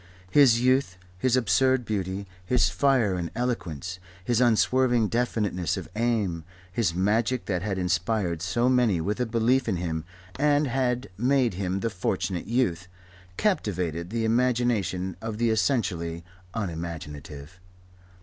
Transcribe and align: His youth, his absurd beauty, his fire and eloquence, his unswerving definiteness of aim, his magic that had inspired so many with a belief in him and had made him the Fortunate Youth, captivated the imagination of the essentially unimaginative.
His 0.31 0.59
youth, 0.59 0.97
his 1.19 1.35
absurd 1.37 1.85
beauty, 1.85 2.25
his 2.43 2.69
fire 2.71 3.13
and 3.13 3.29
eloquence, 3.35 3.99
his 4.25 4.41
unswerving 4.41 5.09
definiteness 5.09 5.77
of 5.77 5.87
aim, 5.95 6.43
his 6.71 6.95
magic 6.95 7.45
that 7.45 7.61
had 7.61 7.77
inspired 7.77 8.41
so 8.41 8.67
many 8.67 8.99
with 8.99 9.19
a 9.19 9.27
belief 9.27 9.69
in 9.69 9.75
him 9.75 10.03
and 10.39 10.65
had 10.65 11.11
made 11.19 11.53
him 11.53 11.81
the 11.81 11.91
Fortunate 11.91 12.47
Youth, 12.47 12.87
captivated 13.37 14.09
the 14.09 14.25
imagination 14.25 15.17
of 15.21 15.37
the 15.37 15.51
essentially 15.51 16.23
unimaginative. 16.55 17.59